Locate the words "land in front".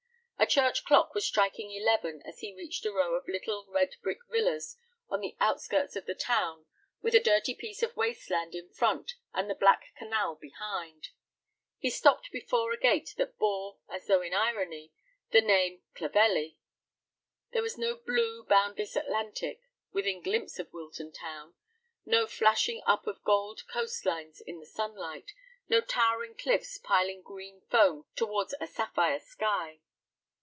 8.31-9.13